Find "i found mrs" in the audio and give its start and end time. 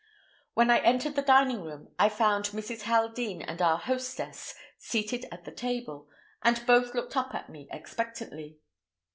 1.99-2.85